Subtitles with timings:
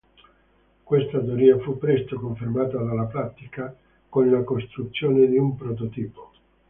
[0.83, 3.71] Questa teoria fu presto confermata dalla pratica,
[4.09, 6.31] con la costruzione di un prototipo.